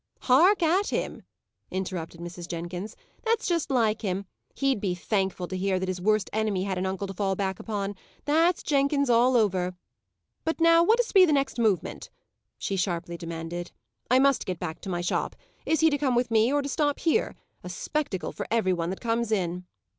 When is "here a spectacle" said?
17.01-18.31